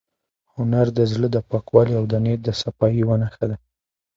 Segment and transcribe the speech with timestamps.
[0.55, 3.57] هنر د زړه د پاکوالي او د نیت د صفایۍ یوه نښه ده.